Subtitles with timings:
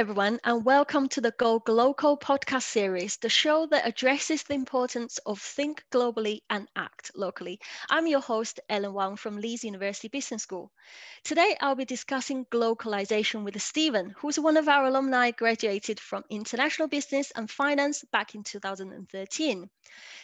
[0.00, 5.18] everyone, and welcome to the Go Global podcast series, the show that addresses the importance
[5.26, 7.60] of think globally and act locally.
[7.90, 10.72] I'm your host, Ellen Wang from Leeds University Business School.
[11.22, 16.88] Today, I'll be discussing globalization with Steven, who's one of our alumni graduated from International
[16.88, 19.68] Business and Finance back in 2013.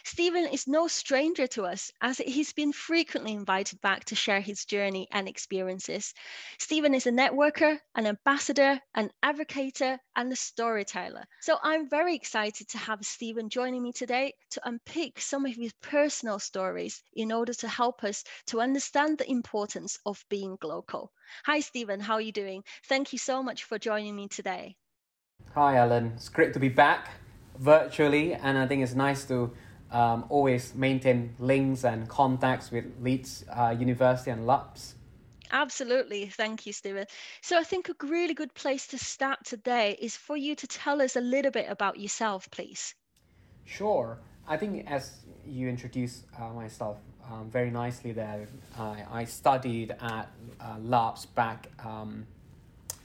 [0.03, 4.63] Steven is no stranger to us, as he's been frequently invited back to share his
[4.63, 6.13] journey and experiences.
[6.59, 11.25] Steven is a networker, an ambassador, an advocator, and a storyteller.
[11.41, 15.73] So I'm very excited to have Steven joining me today to unpick some of his
[15.81, 21.11] personal stories in order to help us to understand the importance of being global.
[21.45, 21.99] Hi, Stephen.
[21.99, 22.63] How are you doing?
[22.85, 24.77] Thank you so much for joining me today.
[25.53, 26.13] Hi, Ellen.
[26.15, 27.09] It's great to be back
[27.59, 29.51] virtually, and I think it's nice to
[29.91, 34.95] um, always maintain links and contacts with Leeds uh, University and LUBS.
[35.51, 36.25] Absolutely.
[36.25, 37.05] Thank you, Steven.
[37.41, 41.01] So I think a really good place to start today is for you to tell
[41.01, 42.95] us a little bit about yourself, please.
[43.65, 44.19] Sure.
[44.47, 46.97] I think as you introduced uh, myself
[47.29, 50.29] um, very nicely there, I, I studied at
[50.59, 52.25] uh, LUBS back, um,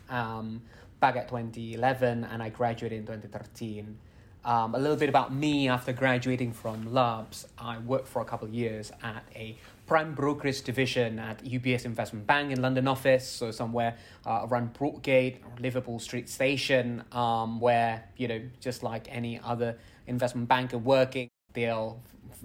[0.09, 0.63] um,
[1.01, 3.99] back at 2011 and I graduated in 2013.
[4.45, 8.49] Um, a little bit about me after graduating from LUBS, I worked for a couple
[8.49, 13.53] of years at a prime brokerage division at UBS Investment Bank in London office, so
[13.53, 19.79] somewhere uh, around Broadgate, Liverpool Street Station, um, where, you know, just like any other
[20.09, 22.01] investment banker working till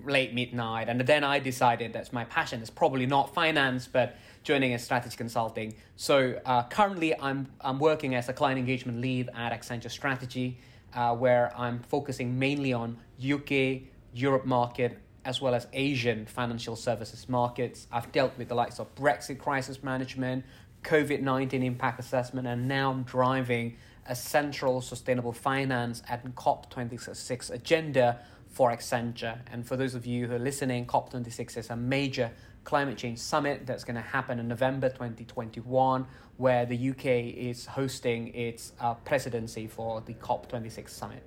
[0.06, 0.90] late midnight.
[0.90, 2.62] And then I decided that's my passion.
[2.62, 5.74] It's probably not finance, but joining a strategy consulting.
[5.96, 10.60] So uh, currently I'm, I'm working as a client engagement lead at Accenture Strategy
[10.98, 17.30] uh, where I'm focusing mainly on UK, Europe market, as well as Asian financial services
[17.30, 17.86] markets.
[17.92, 20.44] I've dealt with the likes of Brexit crisis management,
[20.84, 23.78] COVID 19 impact assessment, and now I'm driving
[24.08, 29.38] a central sustainable finance and COP26 agenda for Accenture.
[29.52, 32.32] And for those of you who are listening, COP26 is a major
[32.64, 38.34] climate change summit that's going to happen in November 2021, where the UK is hosting
[38.34, 41.24] its uh, presidency for the COP26 summit.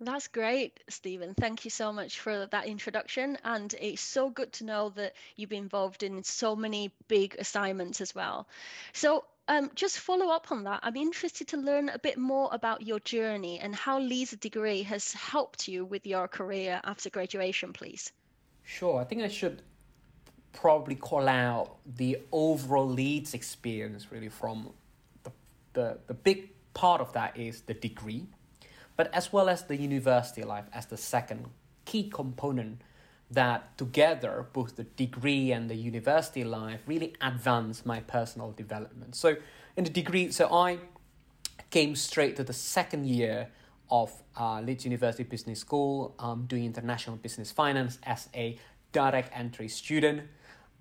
[0.00, 1.34] That's great, Steven.
[1.34, 3.38] Thank you so much for that introduction.
[3.44, 8.00] And it's so good to know that you've been involved in so many big assignments
[8.00, 8.48] as well.
[8.92, 10.80] So, um, just follow up on that.
[10.82, 15.12] I'm interested to learn a bit more about your journey and how Leeds degree has
[15.12, 18.12] helped you with your career after graduation, please.
[18.64, 19.00] Sure.
[19.00, 19.62] I think I should
[20.52, 24.70] probably call out the overall Leeds experience really from
[25.24, 25.32] the,
[25.72, 28.26] the, the big part of that is the degree,
[28.96, 31.46] but as well as the university life as the second
[31.84, 32.80] key component
[33.30, 39.16] that together both the degree and the university life really advance my personal development.
[39.16, 39.36] So
[39.76, 40.78] in the degree, so I
[41.70, 43.48] came straight to the second year
[43.90, 48.58] of uh, Leeds University Business School, um, doing international business finance as a
[48.92, 50.22] direct entry student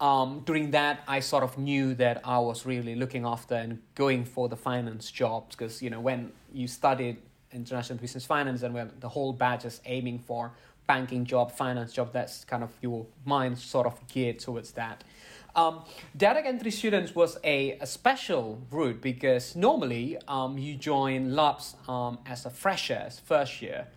[0.01, 4.25] um, during that, I sort of knew that I was really looking after and going
[4.25, 7.17] for the finance jobs because you know when you studied
[7.53, 10.53] international business finance and when the whole batch is aiming for
[10.87, 15.03] banking job, finance job, that's kind of your mind sort of geared towards that.
[15.55, 15.83] Um,
[16.17, 22.19] direct entry students was a, a special route because normally um, you join LUBS um,
[22.25, 23.87] as a fresher, as first year,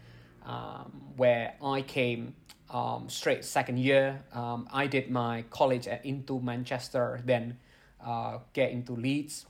[0.44, 2.34] um, where I came
[2.74, 4.24] um, straight second year.
[4.32, 7.56] Um, I did my college at into Manchester, then
[8.04, 9.46] uh, get into Leeds.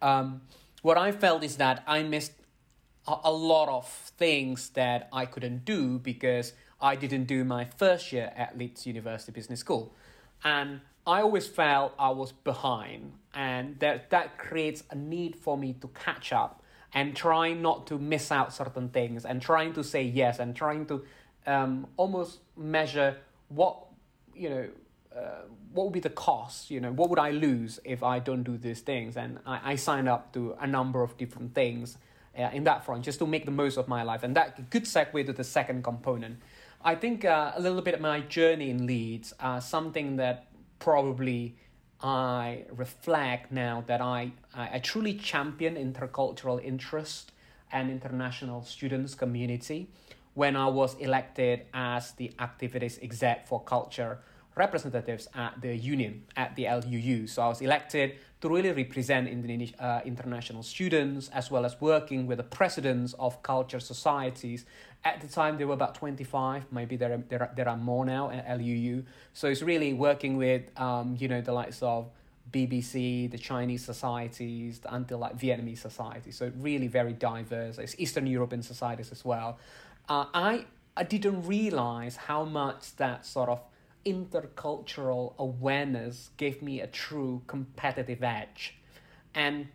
[0.00, 0.42] Um,
[0.80, 2.32] what I felt is that I missed
[3.06, 3.86] a, a lot of
[4.16, 9.32] things that I couldn't do because I didn't do my first year at Leeds University
[9.32, 9.92] Business School,
[10.44, 15.74] and I always felt I was behind, and that that creates a need for me
[15.80, 16.62] to catch up
[16.92, 20.86] and trying not to miss out certain things and trying to say yes and trying
[20.86, 21.04] to
[21.46, 23.16] um, almost measure
[23.48, 23.86] what
[24.34, 24.68] you know
[25.16, 25.42] uh,
[25.72, 28.56] what would be the cost you know what would i lose if i don't do
[28.56, 29.16] these things?
[29.16, 31.98] And i, I signed up to a number of different things
[32.38, 34.22] uh, in that front just to make the most of my life.
[34.22, 36.38] And that good segue to the second component.
[36.82, 40.46] I think uh, a little bit of my journey in leeds something that
[40.78, 41.56] probably
[42.02, 47.32] i reflect now that i i, I truly champion intercultural interest
[47.70, 49.90] and international students community
[50.34, 54.18] when I was elected as the activities exec for culture
[54.56, 57.28] representatives at the union at the LUU.
[57.28, 59.28] So I was elected to really represent
[59.78, 64.64] uh, international students as well as working with the presidents of culture societies.
[65.04, 68.04] At the time, there were about 25, maybe there are, there are, there are more
[68.04, 69.04] now at LUU.
[69.32, 72.10] So it's really working with, um, you know, the likes of
[72.50, 76.32] BBC, the Chinese societies, until like Vietnamese society.
[76.32, 77.78] So really very diverse.
[77.78, 79.58] It's Eastern European societies as well.
[80.10, 80.64] Uh, I
[80.96, 83.60] I didn't realize how much that sort of
[84.04, 88.74] intercultural awareness gave me a true competitive edge,
[89.36, 89.68] and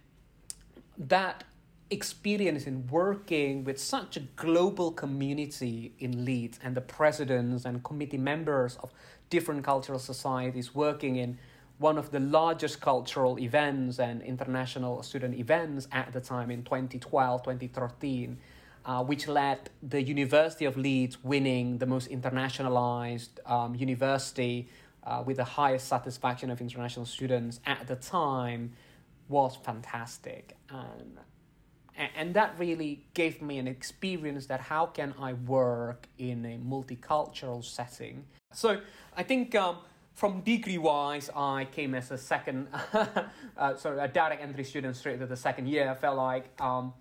[0.98, 1.46] that
[1.90, 8.18] experience in working with such a global community in Leeds and the presidents and committee
[8.18, 8.92] members of
[9.30, 11.38] different cultural societies working in
[11.78, 17.44] one of the largest cultural events and international student events at the time in 2012
[17.44, 18.38] 2013
[18.86, 24.68] uh, which led the University of Leeds winning the most internationalized um, university
[25.04, 28.74] uh, with the highest satisfaction of international students at the time
[29.28, 31.20] was fantastic and
[31.98, 37.64] and that really gave me an experience that how can I work in a multicultural
[37.64, 38.26] setting.
[38.52, 38.82] So
[39.16, 39.78] I think um,
[40.14, 42.68] from degree wise, I came as a second,
[43.58, 45.90] uh, sorry, a direct entry student straight to the second year.
[45.90, 46.94] I felt like um,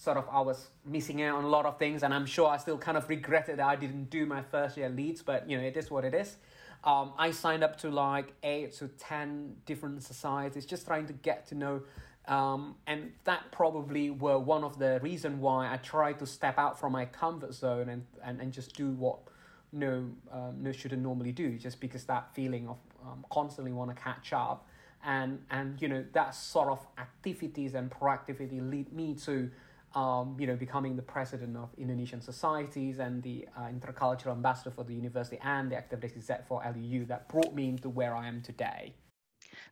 [0.00, 2.56] sort of I was missing out on a lot of things, and I'm sure I
[2.56, 5.62] still kind of regretted that I didn't do my first year Leeds, but you know,
[5.62, 6.36] it is what it is.
[6.82, 11.46] Um, I signed up to like eight to ten different societies, just trying to get
[11.48, 11.82] to know
[12.30, 16.78] um, and that probably were one of the reason why I tried to step out
[16.78, 19.18] from my comfort zone and, and, and just do what
[19.72, 24.00] no um, no shouldn't normally do just because that feeling of um, constantly want to
[24.00, 24.66] catch up
[25.04, 29.48] and and you know that sort of activities and proactivity lead me to
[29.94, 34.84] um, you know becoming the president of Indonesian societies and the uh, intercultural ambassador for
[34.84, 38.42] the university and the activities set for LUU that brought me into where I am
[38.42, 38.94] today.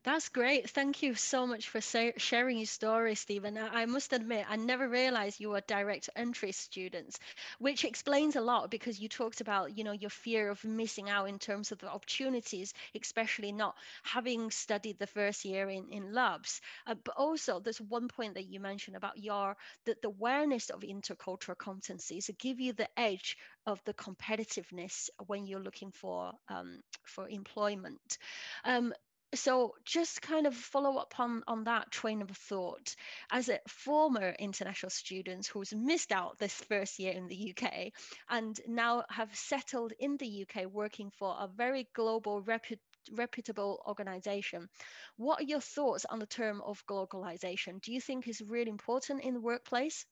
[0.05, 0.71] That's great.
[0.71, 3.57] Thank you so much for sharing your story, Steven.
[3.59, 7.19] I must admit, I never realized you were direct entry students,
[7.59, 11.29] which explains a lot because you talked about, you know, your fear of missing out
[11.29, 16.61] in terms of the opportunities, especially not having studied the first year in, in LUBS.
[16.87, 20.81] Uh, but also, there's one point that you mentioned about your the, the awareness of
[20.81, 23.37] intercultural competencies give you the edge
[23.67, 28.19] of the competitiveness when you're looking for um, for employment.
[28.65, 28.93] Um,
[29.35, 32.95] so just kind of follow up on on that train of thought.
[33.31, 37.93] As a former international student who's missed out this first year in the UK
[38.31, 42.79] and now have settled in the UK working for a very global reput-
[43.13, 44.69] reputable organization
[45.17, 47.81] what are your thoughts on the term of globalization?
[47.81, 50.07] Do you think is really important in the workplace?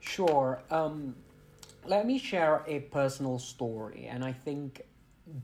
[0.00, 0.60] Sure.
[0.70, 1.14] Um,
[1.86, 4.82] let me share a personal story and i think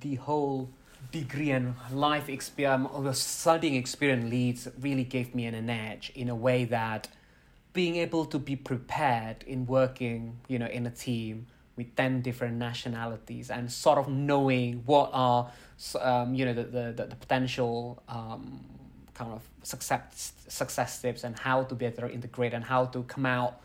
[0.00, 0.70] the whole
[1.10, 6.34] degree and life experience or studying experience Leeds really gave me an edge in a
[6.34, 7.08] way that
[7.72, 12.56] being able to be prepared in working you know in a team with 10 different
[12.56, 15.50] nationalities and sort of knowing what are
[16.00, 18.64] um, you know the, the, the, potential um,
[19.14, 23.60] kind of success success tips and how to better integrate and how to come out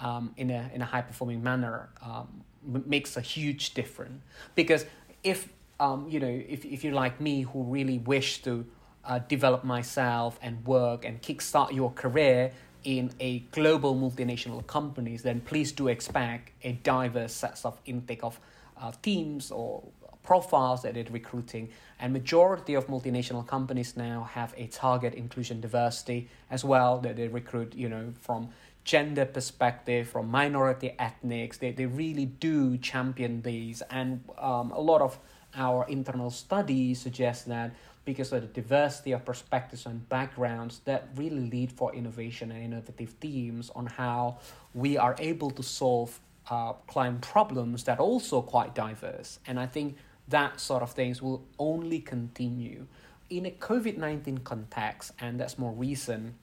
[0.00, 4.22] um, in a in a high performing manner um, makes a huge difference.
[4.54, 4.86] Because
[5.22, 5.48] if
[5.80, 8.66] um, you know, if, if you're like me who really wish to
[9.04, 12.52] uh, develop myself and work and kickstart your career
[12.84, 18.38] in a global multinational companies, then please do expect a diverse set of intake of
[18.76, 19.82] uh, teams or
[20.22, 21.70] profiles that they're recruiting.
[21.98, 27.28] And majority of multinational companies now have a target inclusion diversity as well that they
[27.28, 28.50] recruit, you know, from
[28.84, 31.58] gender perspective, from minority ethnics.
[31.58, 33.82] They, they really do champion these.
[33.90, 35.18] And um, a lot of
[35.54, 37.72] our internal studies suggest that
[38.04, 43.10] because of the diversity of perspectives and backgrounds that really lead for innovation and innovative
[43.20, 44.38] themes on how
[44.74, 49.38] we are able to solve uh, client problems that are also quite diverse.
[49.46, 49.96] And I think
[50.28, 52.86] that sort of things will only continue.
[53.28, 56.34] In a COVID 19 context, and that's more recent,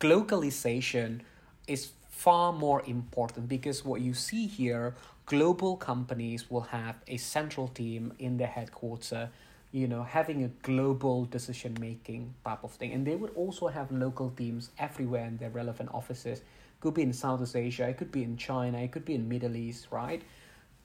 [0.00, 1.20] globalization
[1.66, 4.94] is far more important because what you see here
[5.26, 9.28] global companies will have a central team in their headquarters
[9.70, 12.92] you know having a global decision making type of thing.
[12.92, 16.42] And they would also have local teams everywhere in their relevant offices.
[16.80, 19.56] Could be in southeast asia it could be in china it could be in middle
[19.56, 20.22] east right?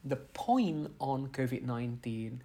[0.04, 2.40] The point on covid-19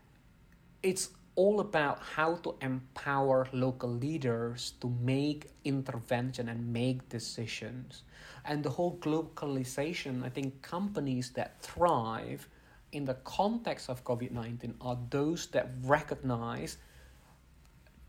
[0.82, 8.02] it's all about how to empower local leaders to make intervention and make decisions
[8.48, 12.48] and the whole globalization, I think companies that thrive
[12.92, 16.78] in the context of COVID 19 are those that recognize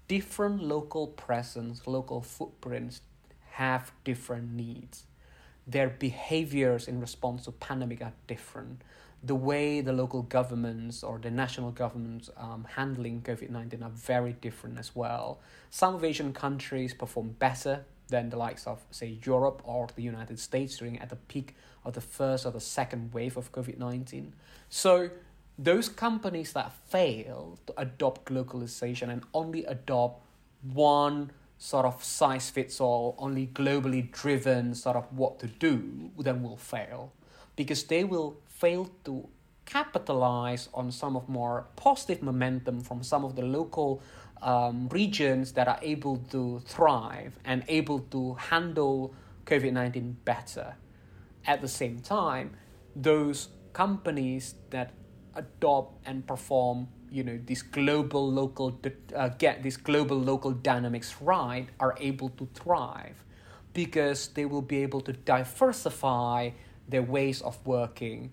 [0.08, 3.02] different local presence, local footprints
[3.52, 5.04] have different needs.
[5.68, 8.82] Their behaviors in response to pandemic are different.
[9.24, 14.34] The way the local governments or the national governments um, handling COVID 19 are very
[14.34, 15.40] different as well.
[15.70, 20.40] Some of Asian countries perform better than the likes of, say, Europe or the United
[20.40, 24.34] States during at the peak of the first or the second wave of COVID 19.
[24.70, 25.10] So,
[25.58, 30.24] those companies that fail to adopt globalization and only adopt
[30.62, 36.42] one sort of size fits all, only globally driven sort of what to do, then
[36.42, 37.12] will fail
[37.60, 39.28] because they will fail to
[39.66, 44.02] capitalize on some of more positive momentum from some of the local
[44.42, 49.14] um, regions that are able to thrive and able to handle
[49.46, 50.76] COVID 19 better.
[51.46, 52.56] At the same time,
[52.96, 54.94] those companies that
[55.36, 58.80] adopt and perform you know these global local
[59.16, 63.24] uh, get these global local dynamics right are able to thrive
[63.74, 66.50] because they will be able to diversify
[66.88, 68.32] their ways of working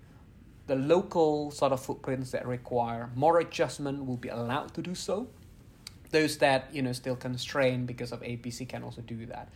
[0.67, 5.27] the local sort of footprints that require more adjustment will be allowed to do so
[6.11, 9.49] those that you know still constrained because of apc can also do that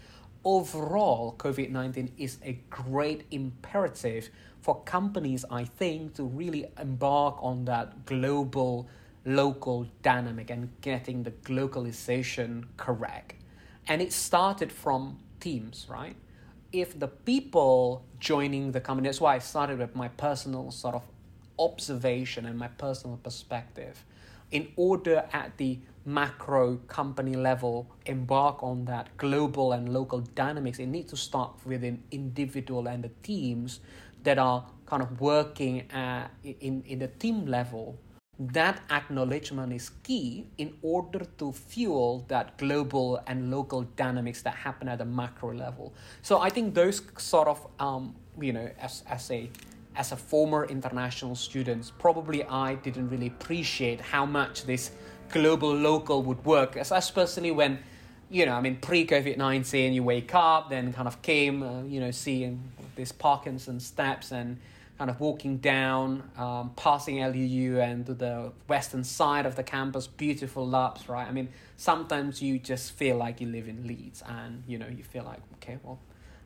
[0.43, 4.29] overall covid-19 is a great imperative
[4.61, 8.87] for companies i think to really embark on that global
[9.25, 13.35] local dynamic and getting the globalization correct.
[13.87, 16.15] And it started from teams, right?
[16.71, 21.03] If the people joining the company, that's why I started with my personal sort of
[21.59, 24.05] observation and my personal perspective.
[24.51, 30.87] In order at the macro company level embark on that global and local dynamics, it
[30.87, 33.79] needs to start within individual and the teams
[34.23, 37.97] that are kind of working at, in, in the team level
[38.49, 44.87] that acknowledgement is key in order to fuel that global and local dynamics that happen
[44.87, 45.93] at a macro level.
[46.21, 49.49] So I think those sort of um, you know as as a
[49.95, 54.91] as a former international student, probably I didn't really appreciate how much this
[55.29, 57.79] global local would work, especially when
[58.29, 61.83] you know I mean pre COVID nineteen, you wake up, then kind of came uh,
[61.83, 62.63] you know seeing
[62.95, 64.57] these Parkinson's steps and
[65.01, 70.63] kind of walking down, um, passing LUU and the western side of the campus, beautiful
[70.67, 71.27] LUBS, right?
[71.27, 75.03] I mean, sometimes you just feel like you live in Leeds and, you know, you
[75.03, 75.99] feel like, okay, well,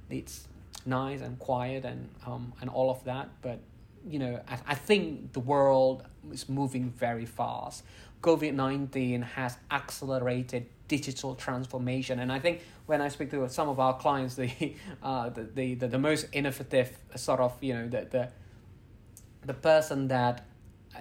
[0.10, 0.48] Leeds
[0.86, 3.28] nice and quiet and, um, and all of that.
[3.42, 3.60] But,
[4.08, 7.84] you know, I, I think the world is moving very fast.
[8.22, 12.20] COVID 19 has accelerated digital transformation.
[12.20, 15.76] And I think when I speak to some of our clients, the, uh, the, the,
[15.76, 18.30] the, the most innovative sort of, you know, the, the,
[19.46, 20.46] the person that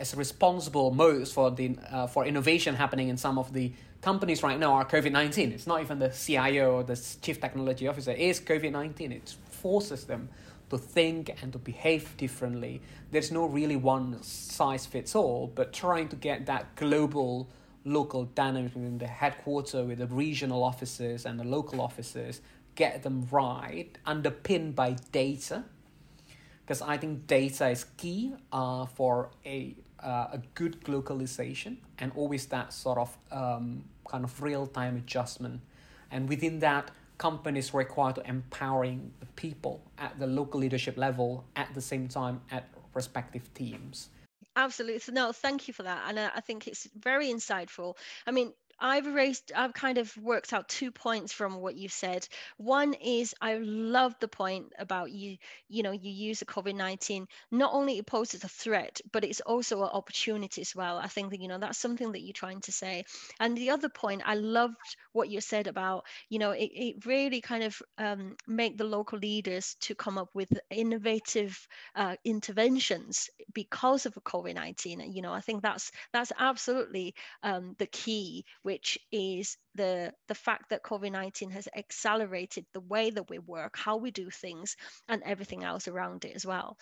[0.00, 4.58] is responsible most for the uh, for innovation happening in some of the companies right
[4.58, 5.52] now are COVID nineteen.
[5.52, 8.12] It's not even the CIO or the chief technology officer.
[8.12, 9.12] It's COVID nineteen.
[9.12, 10.28] It forces them
[10.70, 12.80] to think and to behave differently.
[13.10, 17.48] There's no really one size fits all, but trying to get that global
[17.84, 22.40] local dynamic in the headquarters with the regional offices and the local offices,
[22.74, 25.64] get them right, underpinned by data
[26.64, 32.46] because I think data is key uh, for a uh, a good localization and always
[32.46, 35.60] that sort of um, kind of real time adjustment.
[36.10, 41.72] And within that, companies require to empowering the people at the local leadership level at
[41.74, 44.10] the same time at respective teams.
[44.56, 45.00] Absolutely.
[45.00, 46.04] So no, thank you for that.
[46.06, 47.96] And uh, I think it's very insightful.
[48.26, 48.52] I mean,
[48.84, 52.28] I've raised, I've kind of worked out two points from what you said.
[52.58, 55.38] One is I love the point about you,
[55.70, 59.40] you know, you use the COVID 19, not only it poses a threat, but it's
[59.40, 60.98] also an opportunity as well.
[60.98, 63.04] I think that, you know, that's something that you're trying to say.
[63.40, 64.76] And the other point, I loved
[65.12, 69.18] what you said about, you know, it, it really kind of um, make the local
[69.18, 71.56] leaders to come up with innovative
[71.96, 75.10] uh, interventions because of COVID 19.
[75.10, 80.70] You know, I think that's, that's absolutely um, the key which is the the fact
[80.70, 84.76] that covid-19 has accelerated the way that we work how we do things
[85.08, 86.76] and everything else around it as well.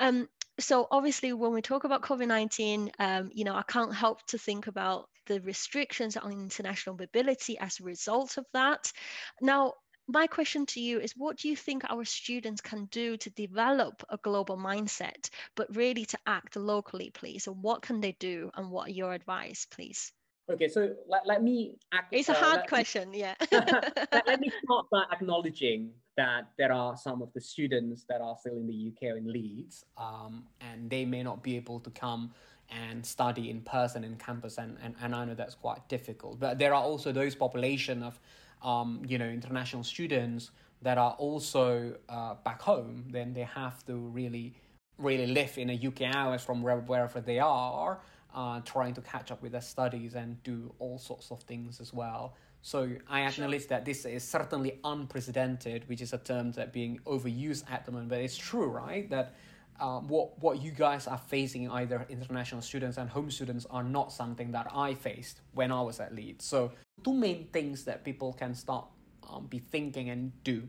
[0.00, 4.38] Um, so obviously when we talk about covid-19 um, you know i can't help to
[4.38, 8.92] think about the restrictions on international mobility as a result of that.
[9.40, 9.74] Now
[10.08, 14.02] my question to you is what do you think our students can do to develop
[14.08, 17.46] a global mindset but really to act locally please?
[17.46, 20.12] And what can they do and what are your advice please
[20.48, 21.76] Okay, so let, let me.
[21.92, 23.34] Act, it's a uh, hard question, me, yeah.
[23.52, 28.36] let, let, me start by acknowledging that there are some of the students that are
[28.38, 31.90] still in the UK or in Leeds, um, and they may not be able to
[31.90, 32.32] come
[32.70, 36.38] and study in person in campus, and, and, and I know that's quite difficult.
[36.38, 38.20] But there are also those population of,
[38.62, 43.04] um, you know, international students that are also uh, back home.
[43.10, 44.54] Then they have to really
[44.98, 48.00] really live in a UK hours from wherever they are,
[48.36, 51.92] uh, trying to catch up with their studies and do all sorts of things as
[51.92, 52.34] well.
[52.62, 53.68] So I acknowledge sure.
[53.70, 58.10] that this is certainly unprecedented, which is a term that being overused at the moment,
[58.10, 59.08] but it's true, right?
[59.08, 59.34] That
[59.80, 64.12] um, what what you guys are facing, either international students and home students, are not
[64.12, 66.44] something that I faced when I was at Leeds.
[66.44, 66.72] So
[67.04, 68.86] two main things that people can start
[69.30, 70.68] um, be thinking and do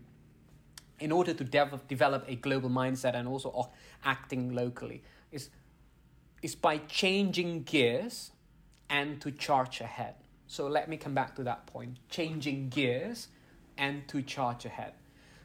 [1.00, 3.70] in order to dev- develop a global mindset and also
[4.04, 5.50] acting locally is
[6.42, 8.32] is by changing gears
[8.90, 10.16] and to charge ahead.
[10.48, 13.28] So let me come back to that point: changing gears
[13.78, 14.94] and to charge ahead.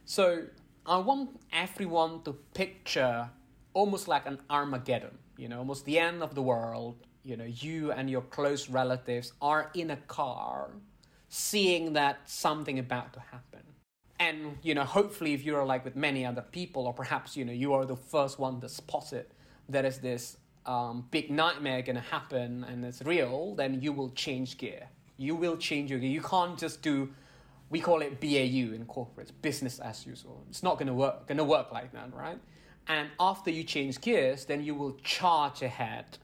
[0.05, 0.45] So
[0.87, 3.31] I want everyone to picture
[3.75, 6.97] almost like an Armageddon, you know, almost the end of the world.
[7.25, 10.71] You know, you and your close relatives are in a car
[11.29, 13.61] seeing that something about to happen.
[14.19, 17.53] And, you know, hopefully if you're like with many other people, or perhaps, you know,
[17.53, 19.31] you are the first one to spot it,
[19.69, 24.59] there is this um, big nightmare gonna happen and it's real, then you will change
[24.59, 24.89] gear.
[25.17, 26.11] You will change your gear.
[26.11, 27.13] You can't just do
[27.71, 30.45] we call it BAU in corporates, business as usual.
[30.51, 32.39] It's not gonna work gonna work like that, right?
[32.89, 36.19] And after you change gears, then you will charge ahead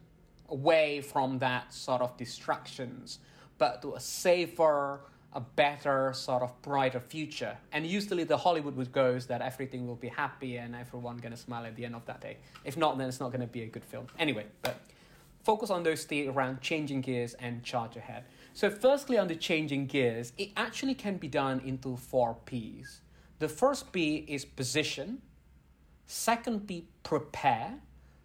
[0.49, 3.19] away from that sort of distractions,
[3.59, 5.01] but to a safer,
[5.33, 7.57] a better, sort of brighter future.
[7.73, 11.67] And usually the Hollywood would goes that everything will be happy and everyone gonna smile
[11.67, 12.39] at the end of that day.
[12.65, 14.07] If not, then it's not gonna be a good film.
[14.19, 14.77] Anyway, but
[15.45, 18.25] focus on those three around changing gears and charge ahead.
[18.55, 23.01] So firstly on the changing gears, it actually can be done into four P's.
[23.39, 25.23] The first P is position,
[26.11, 27.75] Second P, prepare.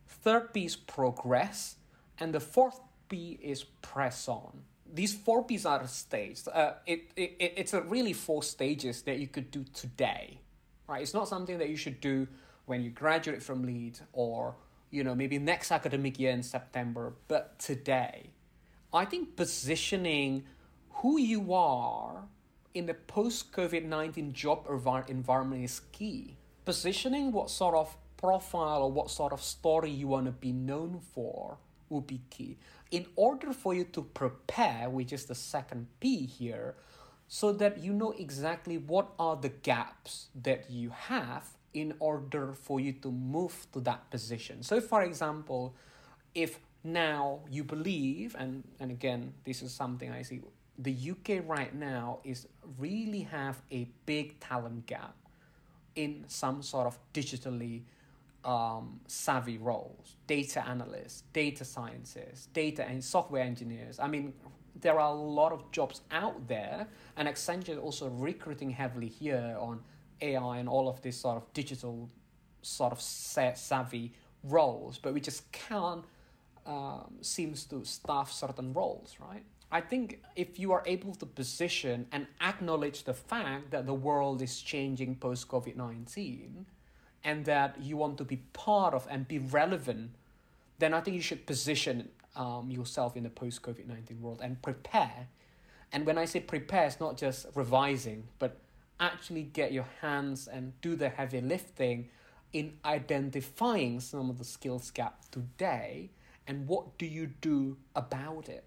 [0.07, 1.75] Third P is progress.
[2.17, 2.79] And the fourth
[3.09, 4.61] P is press on.
[4.93, 6.47] These four P's are staged.
[6.47, 10.39] Uh, it, it, it's a really four stages that you could do today,
[10.87, 11.01] right?
[11.01, 12.27] It's not something that you should do
[12.65, 14.55] when you graduate from Leeds or,
[14.91, 18.29] you know, maybe next academic year in September, but today.
[18.93, 20.43] I think positioning
[20.91, 22.25] who you are
[22.75, 28.91] in the post COVID 19 job environment is key positioning what sort of profile or
[28.91, 31.57] what sort of story you want to be known for
[32.29, 32.57] key.
[32.91, 36.75] In order for you to prepare, which is the second P here,
[37.27, 42.79] so that you know exactly what are the gaps that you have in order for
[42.79, 44.61] you to move to that position.
[44.61, 45.73] So, for example,
[46.35, 50.41] if now you believe, and, and again, this is something I see,
[50.77, 55.15] the UK right now is really have a big talent gap
[55.95, 57.83] in some sort of digitally
[58.45, 63.99] um, savvy roles data analysts, data scientists, data and software engineers.
[63.99, 64.33] I mean,
[64.79, 69.55] there are a lot of jobs out there, and Accenture is also recruiting heavily here
[69.59, 69.81] on
[70.21, 72.09] AI and all of this sort of digital
[72.61, 76.05] sort of savvy roles, but we just can't
[76.65, 79.43] um, seems to staff certain roles, right?
[79.71, 84.41] I think if you are able to position and acknowledge the fact that the world
[84.41, 86.65] is changing post COVID 19
[87.23, 90.11] and that you want to be part of and be relevant,
[90.79, 94.61] then I think you should position um, yourself in the post COVID 19 world and
[94.61, 95.27] prepare.
[95.91, 98.57] And when I say prepare, it's not just revising, but
[98.99, 102.09] actually get your hands and do the heavy lifting
[102.51, 106.09] in identifying some of the skills gap today
[106.47, 108.63] and what do you do about it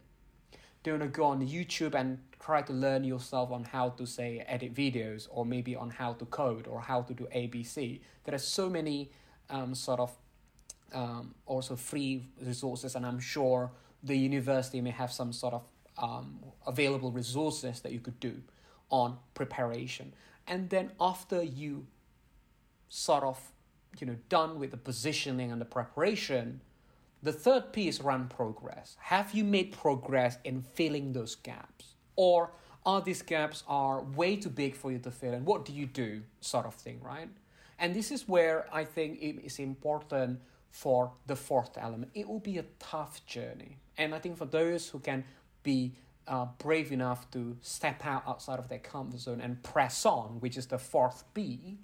[0.86, 4.06] do you want to go on YouTube and try to learn yourself on how to
[4.06, 8.00] say edit videos or maybe on how to code or how to do ABC?
[8.24, 9.10] There are so many
[9.50, 10.16] um, sort of
[10.92, 13.70] um, also free resources, and I'm sure
[14.02, 15.62] the university may have some sort of
[15.98, 18.42] um, available resources that you could do
[18.90, 20.14] on preparation.
[20.46, 21.86] And then after you
[22.88, 23.40] sort of
[24.00, 26.60] you know done with the positioning and the preparation,
[27.22, 28.96] the third P is run progress.
[29.00, 31.95] Have you made progress in filling those gaps?
[32.16, 32.50] Or
[32.84, 35.86] are these gaps are way too big for you to fill and what do you
[35.86, 37.28] do sort of thing, right?
[37.78, 42.12] And this is where I think it is important for the fourth element.
[42.14, 43.76] It will be a tough journey.
[43.98, 45.24] And I think for those who can
[45.62, 45.92] be
[46.28, 50.56] uh, brave enough to step out outside of their comfort zone and press on, which
[50.56, 51.78] is the fourth B,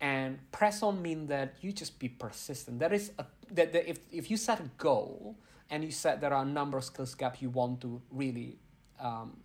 [0.00, 2.78] and press on mean that you just be persistent.
[2.78, 5.36] There is a that, that if if you set a goal
[5.68, 8.56] and you set there are a number of skills gap you want to really
[9.00, 9.36] um,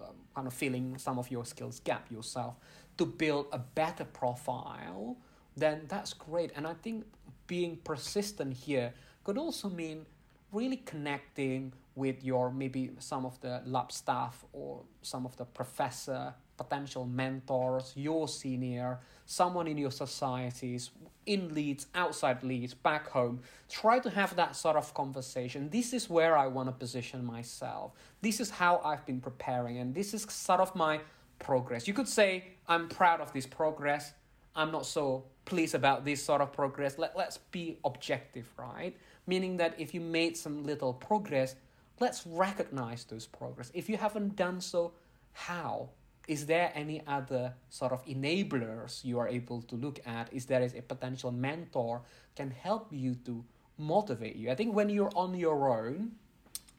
[0.00, 2.54] um, kind of filling some of your skills gap yourself
[2.98, 5.16] to build a better profile,
[5.56, 6.52] then that's great.
[6.56, 7.04] And I think
[7.46, 8.92] being persistent here
[9.24, 10.06] could also mean
[10.52, 16.34] really connecting with your maybe some of the lab staff or some of the professor
[16.56, 20.90] potential mentors, your senior, someone in your societies,
[21.26, 23.40] in Leeds, outside Leeds, back home.
[23.68, 25.70] Try to have that sort of conversation.
[25.70, 27.92] This is where I want to position myself.
[28.20, 31.00] This is how I've been preparing, and this is sort of my
[31.38, 31.86] progress.
[31.88, 34.12] You could say, I'm proud of this progress.
[34.56, 36.98] I'm not so pleased about this sort of progress.
[36.98, 38.96] Let, let's be objective, right?
[39.26, 41.56] Meaning that if you made some little progress,
[42.00, 43.70] let's recognize those progress.
[43.74, 44.92] If you haven't done so,
[45.32, 45.90] how?
[46.26, 50.32] Is there any other sort of enablers you are able to look at?
[50.32, 52.02] Is there is a potential mentor
[52.34, 53.44] can help you to
[53.78, 54.50] motivate you?
[54.50, 56.12] I think when you're on your own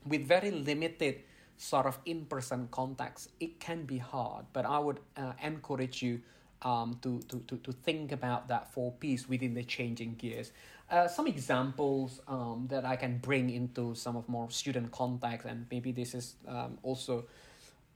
[0.05, 1.21] with very limited
[1.57, 4.45] sort of in-person contacts it can be hard.
[4.51, 6.21] But i would uh, encourage you
[6.61, 10.51] um, to, to, to, to think about that four P's within the changing gears.
[10.89, 15.65] Uh, some examples um, that I can bring into some of more student contacts, and
[15.71, 17.25] maybe this is um, also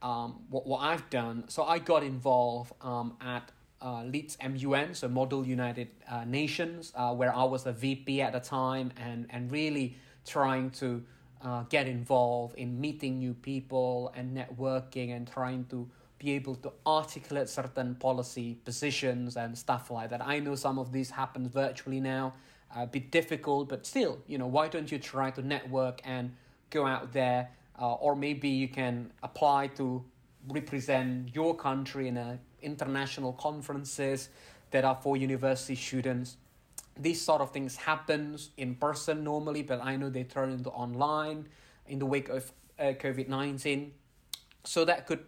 [0.02, 1.44] um, what, what I've done.
[1.48, 3.50] So I got involved um, at
[3.82, 8.32] uh, Leeds MUN, so Model United uh, Nations, uh, where I was a VP at
[8.32, 11.02] the time and, and really trying to
[11.42, 16.70] uh, get involved in meeting new people and networking and trying to be able to
[16.86, 20.20] articulate certain policy positions and stuff like that.
[20.20, 22.34] I know some of this happens virtually now,
[22.76, 26.36] a bit difficult, but still, you know, why don't you try to network and
[26.68, 27.48] go out there
[27.80, 30.04] uh, or maybe you can apply to
[30.48, 34.28] represent your country in a international conferences
[34.70, 36.36] that are for university students.
[36.98, 41.48] These sort of things happens in person normally but i know they turn into online
[41.86, 43.90] in the wake of uh, covid-19
[44.64, 45.24] so that could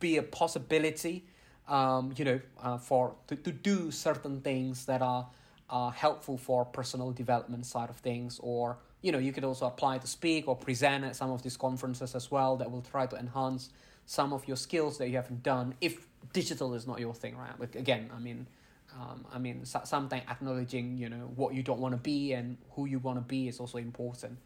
[0.00, 1.26] be a possibility
[1.68, 5.28] um, you know uh, for to, to do certain things that are
[5.68, 9.98] uh, helpful for personal development side of things or you know you could also apply
[9.98, 13.16] to speak or present at some of these conferences as well that will try to
[13.16, 13.70] enhance
[14.06, 17.54] some of your skills that you haven't done if digital is not your thing right?
[17.58, 18.46] But again i mean
[18.94, 22.86] um, i mean sometimes acknowledging you know what you don't want to be and who
[22.86, 24.38] you want to be is also important.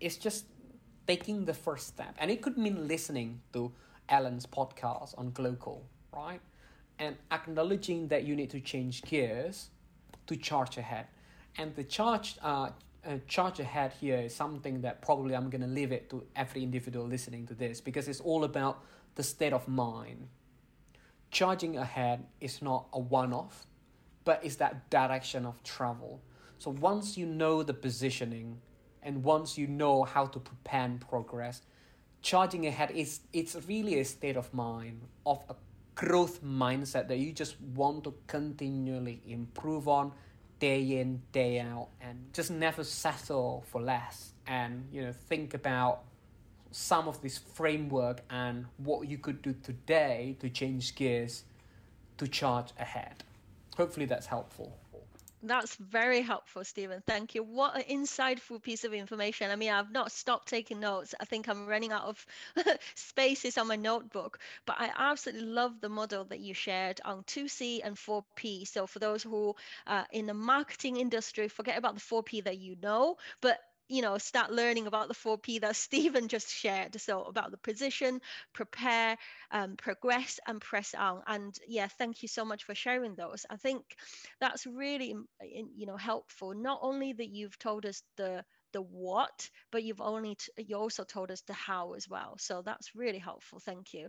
[0.00, 0.46] It's just
[1.06, 3.72] taking the first step and it could mean listening to
[4.08, 5.80] Ellen's podcast on Glocal
[6.14, 6.40] right?
[6.98, 9.70] And acknowledging that you need to change gears
[10.26, 11.06] to charge ahead.
[11.58, 12.70] And the charge uh,
[13.06, 16.62] uh, charge ahead here is something that probably I'm going to leave it to every
[16.62, 18.84] individual listening to this because it's all about
[19.14, 20.28] the state of mind.
[21.30, 23.66] Charging ahead is not a one off,
[24.24, 26.20] but it's that direction of travel.
[26.58, 28.60] So once you know the positioning
[29.02, 31.62] and once you know how to prepare and progress,
[32.20, 35.56] charging ahead is it's really a state of mind of a
[35.94, 40.12] growth mindset that you just want to continually improve on
[40.62, 44.32] day in day out and just never settle for less.
[44.46, 46.04] And you know think about
[46.70, 51.42] some of this framework and what you could do today to change gears
[52.18, 53.24] to charge ahead.
[53.76, 54.78] Hopefully that's helpful
[55.42, 57.02] that's very helpful, Steven.
[57.06, 57.42] Thank you.
[57.42, 59.50] What an insightful piece of information.
[59.50, 61.14] I mean, I've not stopped taking notes.
[61.20, 62.24] I think I'm running out of
[62.94, 67.80] spaces on my notebook, but I absolutely love the model that you shared on 2C
[67.82, 68.64] and 4P.
[68.64, 72.76] So, for those who are in the marketing industry, forget about the 4P that you
[72.82, 77.00] know, but you know start learning about the 4p that steven just shared.
[77.00, 78.20] So about the position
[78.52, 79.16] prepare
[79.50, 81.22] um, progress and press on.
[81.26, 83.46] And yeah thank you so much for sharing those.
[83.50, 83.84] I think
[84.40, 85.14] that's really
[85.74, 86.54] you know helpful.
[86.54, 91.30] Not only that you've told us the the what but you've only you also told
[91.30, 92.36] us the how as well.
[92.38, 93.58] So that's really helpful.
[93.60, 94.08] Thank you.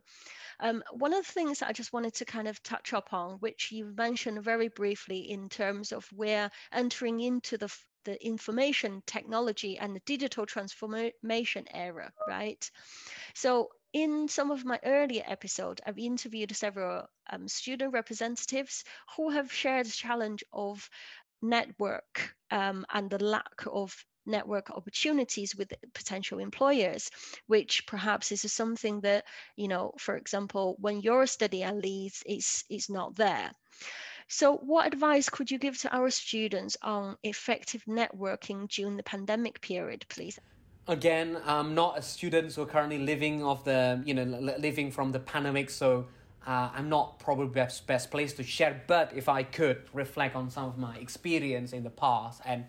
[0.59, 3.71] Um, one of the things i just wanted to kind of touch up on which
[3.71, 7.69] you mentioned very briefly in terms of where entering into the
[8.03, 12.69] the information technology and the digital transformation era, right?
[13.33, 18.83] So in some of my earlier episodes, I've interviewed several um, student representatives
[19.15, 20.89] who have shared the challenge of
[21.41, 27.11] network um, and the lack of network opportunities with potential employers
[27.47, 29.25] which perhaps is something that
[29.57, 33.51] you know for example when you're studying at Leeds is is not there
[34.27, 39.61] so, what advice could you give to our students on effective networking during the pandemic
[39.61, 40.39] period, please?
[40.87, 45.19] Again, I'm not a student, so currently living of the you know living from the
[45.19, 46.07] pandemic, so
[46.45, 48.81] uh, I'm not probably best best place to share.
[48.87, 52.65] But if I could reflect on some of my experience in the past and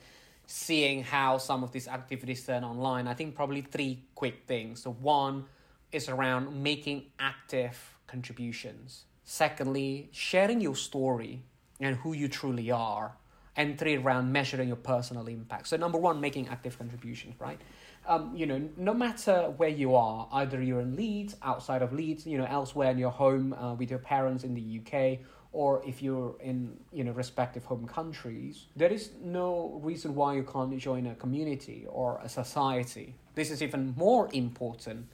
[0.47, 4.83] seeing how some of these activities done online, I think probably three quick things.
[4.83, 5.47] So one
[5.91, 9.07] is around making active contributions.
[9.25, 11.43] Secondly, sharing your story
[11.81, 13.17] and who you truly are.
[13.57, 15.69] And three around measuring your personal impact.
[15.69, 17.61] So number one making active contributions right?
[18.07, 22.27] Um, you know no matter where you are either you're in leeds outside of leeds
[22.27, 25.21] you know elsewhere in your home uh, with your parents in the uk
[25.55, 30.43] or if you're in you know respective home countries there is no reason why you
[30.43, 33.15] can't join a community or a society.
[33.35, 35.07] This is even more important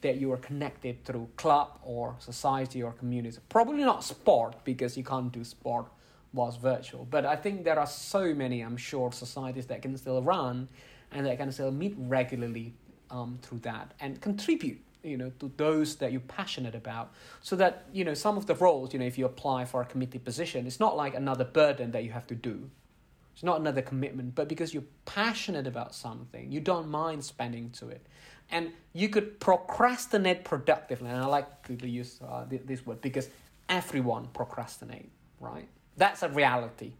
[0.00, 3.38] that you are connected through club or society or community.
[3.48, 5.86] Probably not sport because you can't do sport
[6.32, 7.06] whilst virtual.
[7.10, 10.68] But i think there are so many i'm sure societies that can still run
[11.12, 12.72] and that can still meet regularly
[13.10, 17.12] um, through that and contribute you know to those that you're passionate about.
[17.42, 19.84] So that you know some of the roles you know if you apply for a
[19.84, 22.70] committee position it's not like another burden that you have to do.
[23.32, 27.88] It's not another commitment but because you're passionate about something you don't mind spending to
[27.88, 28.06] it
[28.50, 31.08] and you could procrastinate productively.
[31.08, 33.28] And i like to use uh, this word because
[33.68, 35.10] everyone procrastinate
[35.40, 35.66] right?
[35.96, 36.92] That's a reality.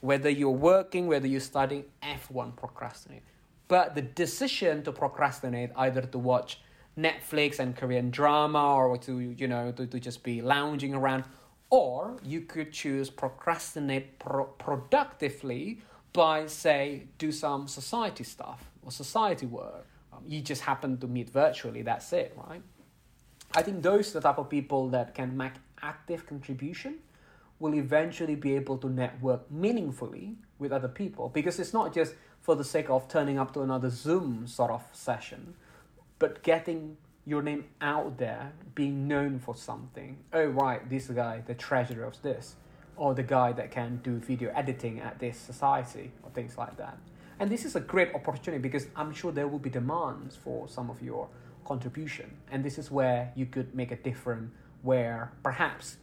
[0.00, 3.22] Whether you're working whether you're studying everyone procrastinate.
[3.68, 6.60] But the decision to procrastinate either to watch
[6.98, 11.24] Netflix and Korean drama or to you know to, to just be lounging around
[11.70, 15.80] or you could choose procrastinate pro- productively
[16.12, 21.30] by say do some society stuff or society work Um, you just happen to meet
[21.30, 22.62] virtually that's it right
[23.54, 26.96] i think those the type of people that can make active contribution
[27.58, 32.54] will eventually be able to network meaningfully with other people because it's not just for
[32.54, 35.54] the sake of turning up to another zoom sort of session
[36.18, 36.96] but getting
[37.26, 40.18] your name out there, being known for something.
[40.32, 42.56] Oh, right, this guy, the treasurer of this,
[42.96, 46.98] or the guy that can do video editing at this society, or things like that.
[47.40, 50.90] And this is a great opportunity because I'm sure there will be demands for some
[50.90, 51.28] of your
[51.64, 52.30] contribution.
[52.50, 55.96] And this is where you could make a difference, where perhaps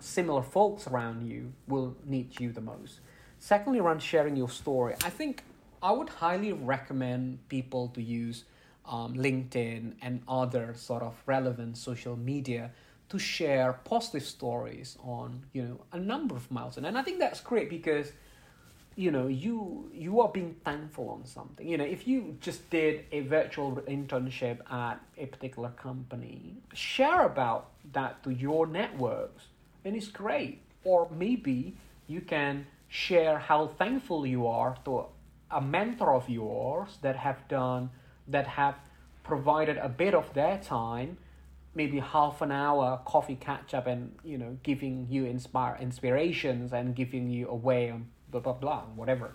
[0.00, 3.00] similar folks around you will need you the most.
[3.38, 5.44] Secondly, around sharing your story, I think
[5.82, 8.44] I would highly recommend people to use
[8.84, 12.72] um, LinkedIn and other sort of relevant social media
[13.10, 17.40] to share positive stories on you know a number of milestones and i think that's
[17.40, 18.12] great because
[18.98, 21.66] you know you you are being thankful on something.
[21.66, 27.70] You know if you just did a virtual internship at a particular company share about
[27.92, 29.44] that to your networks
[29.84, 30.62] and it's great.
[30.82, 31.76] Or maybe
[32.08, 35.04] you can share how thankful you are to
[35.52, 37.90] a mentor of yours that have done
[38.26, 38.74] that have
[39.22, 41.18] provided a bit of their time
[41.74, 46.96] maybe half an hour coffee catch up and you know giving you inspire inspirations and
[46.96, 49.34] giving you a way on blah blah blah whatever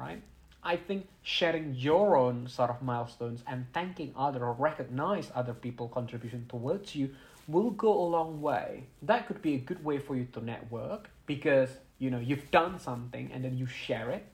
[0.00, 0.22] right?
[0.62, 5.88] I think sharing your own sort of milestones and thanking other or recognize other people
[5.88, 7.10] contribution towards you
[7.48, 8.84] will go a long way.
[9.02, 12.78] That could be a good way for you to network because you know you've done
[12.78, 14.26] something and then you share it.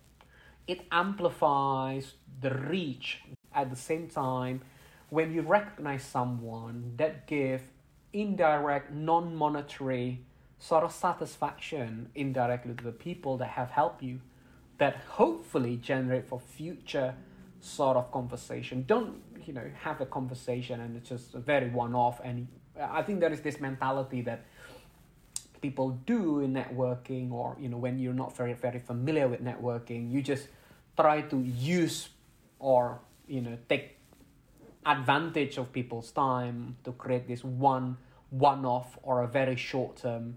[0.66, 3.23] It amplifies the reach
[3.55, 4.62] at the same time
[5.11, 7.62] when you recognize someone that give
[8.12, 10.21] indirect non-monetary
[10.59, 14.21] sort of satisfaction indirectly to the people that have helped you
[14.79, 17.14] that hopefully generate for future
[17.61, 18.85] sort of conversation.
[18.87, 22.49] Don't you know have a conversation and it's just very one-off and
[22.90, 24.45] i think there is this mentality that
[25.62, 30.11] people do in networking or you know when you're not very very familiar with networking
[30.11, 30.49] you just
[30.97, 32.09] try to use
[32.59, 33.99] or you know take
[34.85, 37.97] advantage of people's time to create this one
[38.31, 40.37] one off or a very short term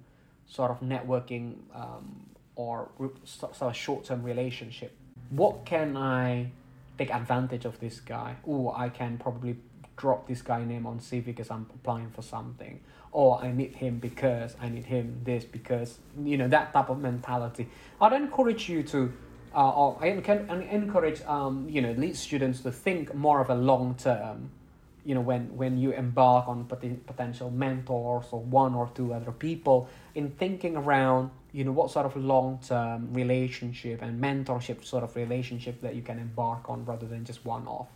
[0.49, 2.89] sort of networking um, or
[3.23, 4.95] sort of short term relationship.
[5.29, 6.51] What can I
[6.97, 8.35] take advantage of this guy?
[8.45, 9.55] Oh, I can probably
[9.95, 12.79] drop this guy name on CV because I'm applying for something,
[13.11, 16.99] or I need him because I need him this because you know that type of
[16.99, 17.69] mentality.
[18.01, 19.13] I'd encourage you to
[19.53, 23.95] uh, I can encourage um, you know lead students to think more of a long
[23.95, 24.51] term.
[25.09, 29.89] You know when when you embark on potential mentors or one or two other people
[30.13, 35.15] in thinking around you know what sort of long term relationship and mentorship sort of
[35.15, 37.87] relationship that you can embark on rather than just one off.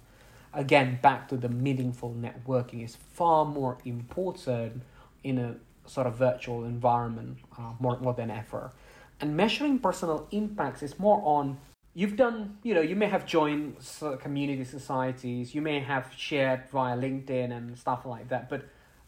[0.56, 4.82] Again, back to the meaningful networking is far more important
[5.24, 8.72] in a sort of virtual environment uh, more more than ever.
[9.22, 11.60] And measuring personal impacts is more on
[11.94, 13.78] you've done, you know, you may have joined
[14.20, 18.50] community societies, you may have shared via LinkedIn and stuff like that.
[18.50, 18.66] But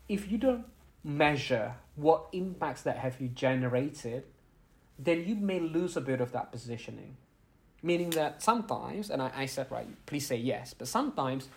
[0.07, 0.65] if you don't
[1.03, 4.23] measure what impacts that have you generated,
[4.97, 7.17] then you may lose a bit of that positioning.
[7.81, 11.49] Meaning that sometimes, and I, I said right, please say yes, but sometimes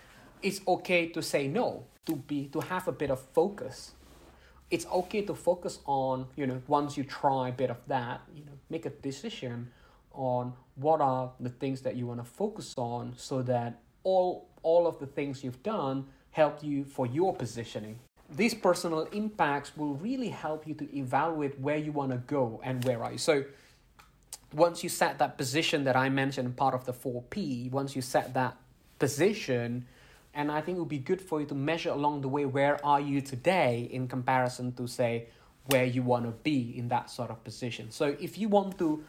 [0.42, 3.92] it's okay to say no, to be to have a bit of focus
[4.70, 8.44] it's okay to focus on you know once you try a bit of that you
[8.44, 9.70] know make a decision
[10.18, 14.86] on what are the things that you want to focus on so that all all
[14.86, 17.98] of the things you've done help you for your positioning
[18.30, 22.84] these personal impacts will really help you to evaluate where you want to go and
[22.84, 23.18] where are you.
[23.18, 23.44] So
[24.52, 28.34] once you set that position that I mentioned, part of the 4P, once you set
[28.34, 28.56] that
[28.98, 29.86] position,
[30.34, 32.84] and I think it would be good for you to measure along the way where
[32.84, 35.28] are you today in comparison to say
[35.66, 37.90] where you want to be in that sort of position.
[37.90, 39.04] So if you want to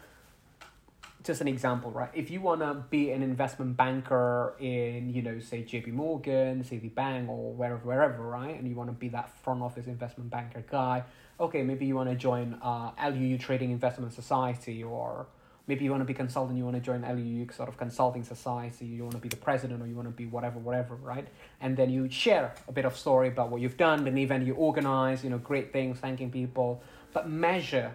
[1.22, 2.10] just an example, right?
[2.14, 7.28] If you want to be an investment banker in, you know, say JP Morgan, Citibank,
[7.28, 8.58] or wherever, wherever, right?
[8.58, 11.04] And you want to be that front office investment banker guy,
[11.38, 15.26] okay, maybe you want to join uh, LUU Trading Investment Society, or
[15.66, 18.86] maybe you want to be consultant, you want to join LUU sort of consulting society,
[18.86, 21.28] you want to be the president, or you want to be whatever, whatever, right?
[21.60, 24.54] And then you share a bit of story about what you've done, an event you
[24.54, 27.92] organize, you know, great things, thanking people, but measure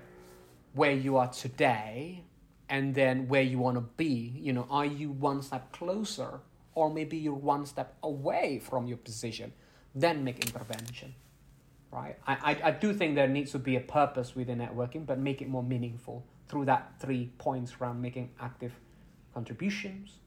[0.74, 2.22] where you are today
[2.69, 6.39] and then where you want to be you know are you one step closer
[6.73, 9.54] or maybe you're one step away from your position?
[9.93, 11.15] Then make intervention
[11.91, 12.17] right?
[12.28, 15.41] I, I, I do think there needs to be a purpose within networking but make
[15.41, 18.73] it more meaningful through that three points around making active
[19.34, 20.19] contributions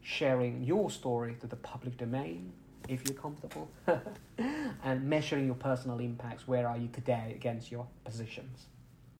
[0.00, 2.52] sharing your story to the public domain
[2.88, 3.68] if you're comfortable
[4.84, 6.48] and measuring your personal impacts.
[6.48, 8.66] Where are you today against your positions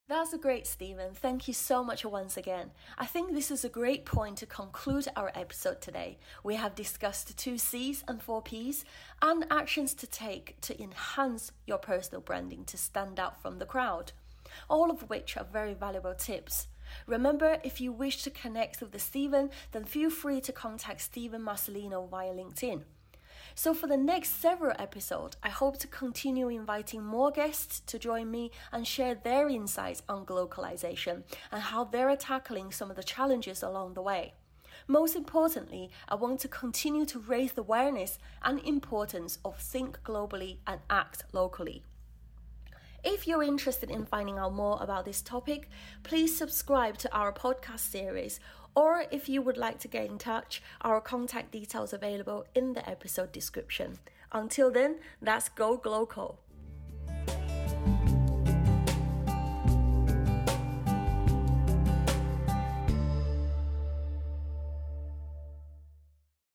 [0.08, 1.12] that's a great, Steven.
[1.12, 2.70] Thank you so much once again.
[2.96, 6.18] I think this is a great point to conclude our episode today.
[6.42, 8.86] We have discussed two C's and four P's
[9.20, 14.12] and actions to take to enhance your personal branding to stand out from the crowd,
[14.70, 16.68] all of which are very valuable tips.
[17.06, 21.42] Remember, if you wish to connect with the Steven, then feel free to contact Steven
[21.42, 22.82] Marcelino via LinkedIn.
[23.58, 28.30] So, for the next several episodes, I hope to continue inviting more guests to join
[28.30, 33.64] me and share their insights on globalization and how they're tackling some of the challenges
[33.64, 34.34] along the way.
[34.86, 40.58] Most importantly, I want to continue to raise the awareness and importance of think globally
[40.64, 41.82] and act locally.
[43.02, 45.68] If you're interested in finding out more about this topic,
[46.02, 48.38] please subscribe to our podcast series
[48.78, 52.88] or if you would like to get in touch, our contact details available in the
[52.88, 53.98] episode description.
[54.30, 56.36] Until then, that's Go Glocal.